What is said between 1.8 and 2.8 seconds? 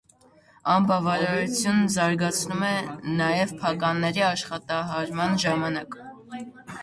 զարգանում է